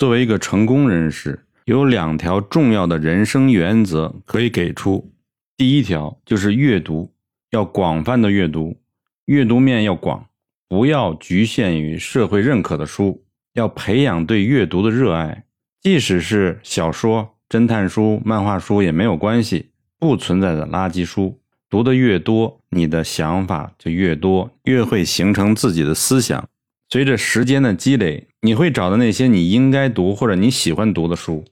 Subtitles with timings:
[0.00, 5.12] 作为一个成功人士，有两条重要的人生原则可以给出。
[5.58, 7.12] 第一条就是阅读，
[7.50, 8.80] 要广泛的阅读，
[9.26, 10.24] 阅读面要广，
[10.70, 15.44] 不要局限于社会认可的书，要培养对阅读的热爱。
[15.82, 21.38] 即使是小说、侦探书、漫画书也没有关系，不存在的垃圾书。
[21.68, 26.48] 读的越多，你的想法就越多，越会形成自己的思想。
[26.92, 31.44] 随着时间的积累，你会找到那些你应该读或者你喜欢读的书。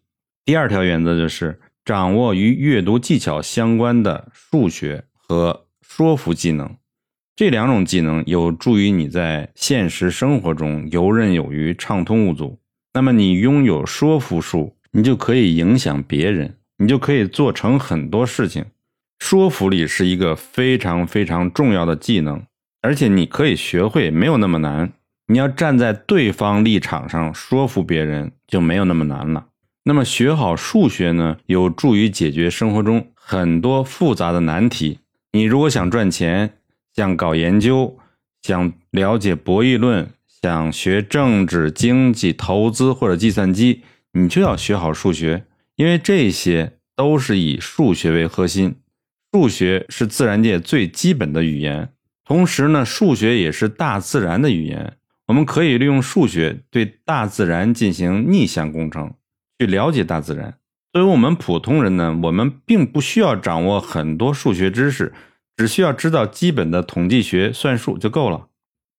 [0.44, 6.68] 第二条原则就是掌握与阅读技巧相关的数学和说服技能，
[7.36, 12.58] 这两种技能有助于你在现实生活中游刃有余、畅通无阻。
[12.94, 18.64] 那么，你拥有说服术，你就可以影响别人，你就可以做成很多事情。
[19.20, 22.42] 说服力是一个非常非常重要的技能，
[22.82, 24.92] 而且你可以学会，没有那么难。
[25.30, 29.48] 你要站在对方立场上说服别人，就没有那么难了。
[29.84, 35.00] 那么学好数学呢，有助于解决生活中很多复杂的难题。
[35.32, 36.54] 你如果想赚钱，
[36.94, 37.98] 想搞研究，
[38.40, 40.08] 想了解博弈论，
[40.42, 45.44] 想学政治、经济、投资或者计算机，你就要学好数学，
[45.76, 48.76] 因为这些都是以数学为核心。
[49.32, 51.90] 数学是自然界最基本的语言，
[52.24, 54.94] 同时呢，数学也是大自然的语言。
[55.28, 59.12] 我们可以利用数学对大自然进行逆向工程，
[59.58, 60.54] 去了解大自然。
[60.90, 65.12] 作为我们普通人呢，我们并不需要掌握很多数学知识，
[65.54, 68.46] 只需要知道基本的统计学、算术就够了。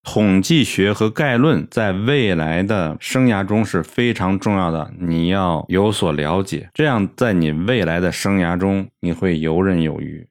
[0.04, 10.26] 统计学和概论在未来的生涯中是非常重要的，你要有所了解，这样在你未来的生涯中你会游刃有余。